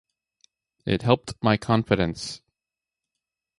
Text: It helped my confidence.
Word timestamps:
It 0.83 1.03
helped 1.03 1.35
my 1.43 1.57
confidence. 1.57 2.41